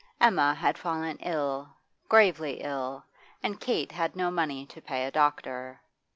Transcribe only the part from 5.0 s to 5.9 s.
a doctor.